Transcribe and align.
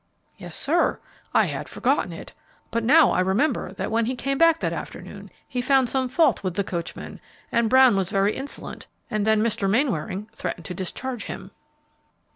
"Yes, 0.35 0.55
sir; 0.55 0.99
I 1.31 1.45
had 1.45 1.69
forgotten 1.69 2.11
it; 2.11 2.33
but 2.71 2.83
now 2.83 3.11
I 3.11 3.19
remember 3.21 3.71
that 3.73 3.91
when 3.91 4.07
he 4.07 4.15
came 4.15 4.39
back 4.39 4.59
that 4.61 4.73
afternoon, 4.73 5.29
he 5.47 5.61
found 5.61 5.89
some 5.89 6.07
fault 6.09 6.41
with 6.43 6.55
the 6.55 6.63
coachman, 6.63 7.21
and 7.51 7.69
Brown 7.69 7.95
was 7.95 8.09
very 8.09 8.35
insolent, 8.35 8.87
and 9.11 9.27
then 9.27 9.43
Mr. 9.43 9.69
Mainwaring 9.69 10.27
threatened 10.33 10.65
to 10.65 10.73
discharge 10.73 11.25
him." 11.25 11.51